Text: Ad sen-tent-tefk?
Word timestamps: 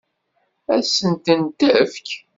Ad 0.73 0.83
sen-tent-tefk? 0.85 2.07